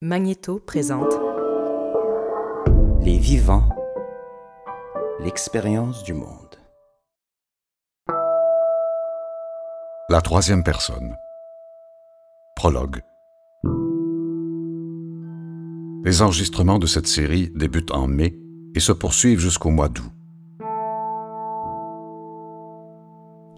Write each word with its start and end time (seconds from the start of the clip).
Magnéto 0.00 0.60
présente 0.60 1.12
Les 3.00 3.18
vivants, 3.18 3.68
l'expérience 5.18 6.04
du 6.04 6.14
monde. 6.14 6.54
La 10.08 10.20
troisième 10.20 10.62
personne. 10.62 11.16
Prologue. 12.54 13.02
Les 16.04 16.22
enregistrements 16.22 16.78
de 16.78 16.86
cette 16.86 17.08
série 17.08 17.50
débutent 17.56 17.90
en 17.90 18.06
mai 18.06 18.38
et 18.76 18.80
se 18.80 18.92
poursuivent 18.92 19.40
jusqu'au 19.40 19.70
mois 19.70 19.88
d'août. 19.88 20.12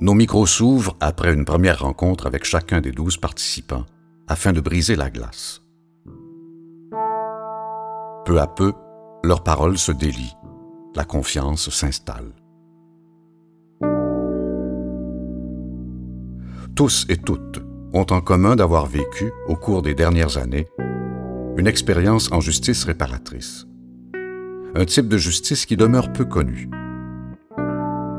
Nos 0.00 0.14
micros 0.14 0.46
s'ouvrent 0.46 0.96
après 1.00 1.34
une 1.34 1.44
première 1.44 1.80
rencontre 1.80 2.26
avec 2.26 2.44
chacun 2.44 2.80
des 2.80 2.92
douze 2.92 3.18
participants 3.18 3.84
afin 4.26 4.54
de 4.54 4.62
briser 4.62 4.96
la 4.96 5.10
glace. 5.10 5.60
Peu 8.24 8.38
à 8.38 8.46
peu, 8.46 8.72
leurs 9.24 9.42
paroles 9.42 9.78
se 9.78 9.92
délient, 9.92 10.36
la 10.94 11.04
confiance 11.04 11.70
s'installe. 11.70 12.32
Tous 16.76 17.06
et 17.08 17.16
toutes 17.16 17.62
ont 17.92 18.06
en 18.10 18.20
commun 18.20 18.56
d'avoir 18.56 18.86
vécu, 18.86 19.32
au 19.48 19.56
cours 19.56 19.82
des 19.82 19.94
dernières 19.94 20.38
années, 20.38 20.68
une 21.56 21.66
expérience 21.66 22.30
en 22.32 22.40
justice 22.40 22.84
réparatrice. 22.84 23.66
Un 24.74 24.84
type 24.84 25.08
de 25.08 25.18
justice 25.18 25.66
qui 25.66 25.76
demeure 25.76 26.12
peu 26.12 26.24
connu. 26.24 26.70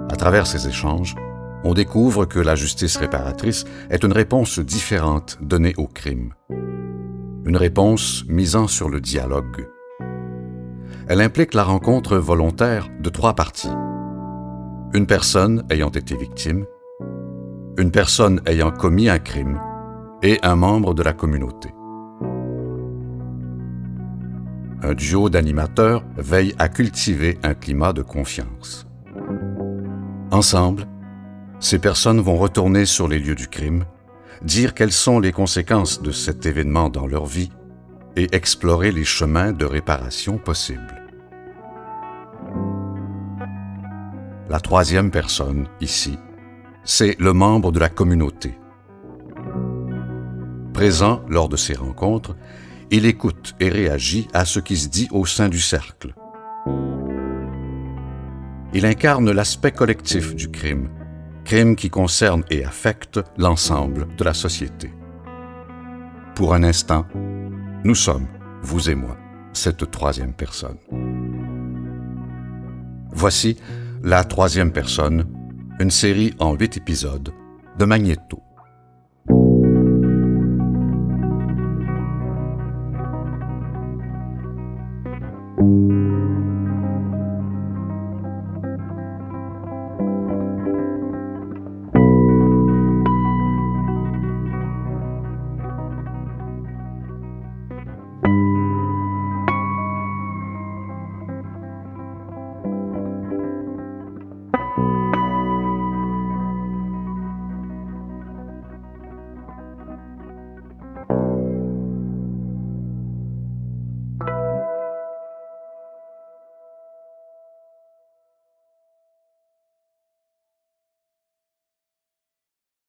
À 0.10 0.16
travers 0.18 0.48
ces 0.48 0.68
échanges, 0.68 1.16
on 1.64 1.74
découvre 1.74 2.26
que 2.26 2.40
la 2.40 2.56
justice 2.56 2.98
réparatrice 2.98 3.66
est 3.90 4.04
une 4.04 4.12
réponse 4.14 4.60
différente 4.60 5.38
donnée 5.42 5.74
au 5.78 5.88
crime. 5.88 6.34
Une 7.46 7.58
réponse 7.58 8.26
misant 8.28 8.68
sur 8.68 8.90
le 8.90 9.00
dialogue. 9.00 9.68
Elle 11.12 11.20
implique 11.20 11.54
la 11.54 11.66
rencontre 11.66 12.16
volontaire 12.16 12.88
de 13.02 13.10
trois 13.10 13.34
parties. 13.34 13.68
Une 14.94 15.06
personne 15.06 15.66
ayant 15.70 15.90
été 15.90 16.16
victime, 16.16 16.66
une 17.78 17.92
personne 17.92 18.40
ayant 18.46 18.72
commis 18.72 19.10
un 19.10 19.20
crime 19.20 19.60
et 20.24 20.40
un 20.42 20.56
membre 20.56 20.94
de 20.94 21.04
la 21.04 21.12
communauté. 21.12 21.68
Un 24.84 24.94
duo 24.94 25.30
d'animateurs 25.30 26.06
veille 26.16 26.56
à 26.58 26.70
cultiver 26.70 27.38
un 27.44 27.56
climat 27.56 27.92
de 27.92 28.04
confiance. 28.04 28.88
Ensemble, 30.32 30.88
ces 31.60 31.80
personnes 31.80 32.22
vont 32.22 32.38
retourner 32.38 32.86
sur 32.86 33.10
les 33.10 33.20
lieux 33.20 33.36
du 33.36 33.50
crime, 33.50 33.84
dire 34.44 34.74
quelles 34.74 34.94
sont 34.94 35.20
les 35.20 35.34
conséquences 35.34 36.02
de 36.02 36.14
cet 36.14 36.46
événement 36.46 36.88
dans 36.88 37.06
leur 37.06 37.26
vie 37.26 37.52
et 38.16 38.34
explorer 38.34 38.94
les 38.94 39.04
chemins 39.04 39.52
de 39.52 39.66
réparation 39.66 40.38
possibles. 40.38 41.01
La 44.52 44.60
troisième 44.60 45.12
personne, 45.12 45.70
ici, 45.80 46.20
c'est 46.84 47.18
le 47.22 47.32
membre 47.32 47.72
de 47.72 47.80
la 47.80 47.88
communauté. 47.88 48.60
Présent 50.74 51.24
lors 51.30 51.48
de 51.48 51.56
ces 51.56 51.74
rencontres, 51.74 52.36
il 52.90 53.06
écoute 53.06 53.56
et 53.62 53.70
réagit 53.70 54.28
à 54.34 54.44
ce 54.44 54.60
qui 54.60 54.76
se 54.76 54.90
dit 54.90 55.08
au 55.12 55.26
sein 55.26 55.48
du 55.48 55.62
cercle. 55.62 56.14
Il 58.74 58.86
incarne 58.86 59.32
l'aspect 59.32 59.72
collectif 59.72 60.36
du 60.36 60.52
crime, 60.52 60.90
crime 61.46 61.78
qui 61.78 61.90
concerne 61.90 62.44
et 62.50 62.66
affecte 62.66 63.22
l'ensemble 63.38 64.06
de 64.18 64.24
la 64.26 64.34
société. 64.34 64.92
Pour 66.36 66.54
un 66.54 66.64
instant, 66.64 67.06
nous 67.86 67.96
sommes, 67.96 68.28
vous 68.64 68.90
et 68.90 68.96
moi, 68.96 69.16
cette 69.54 69.90
troisième 69.90 70.34
personne. 70.34 70.78
Voici 73.14 73.56
La 74.04 74.24
troisième 74.24 74.72
personne, 74.72 75.26
une 75.80 75.92
série 75.92 76.34
en 76.40 76.56
huit 76.56 76.76
épisodes 76.76 77.32
de 77.78 77.86
Magnéto. 77.86 78.42